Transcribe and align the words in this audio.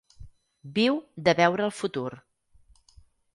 Viu 0.77 0.97
de 1.27 1.35
veure 1.41 1.67
el 1.67 1.75
futur. 1.81 2.07